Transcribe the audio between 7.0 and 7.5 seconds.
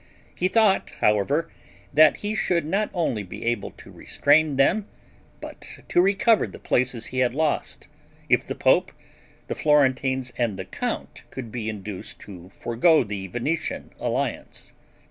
he had